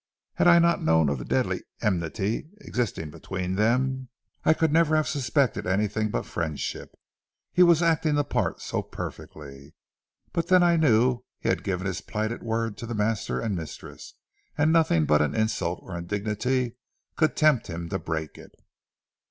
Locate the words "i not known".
0.47-1.09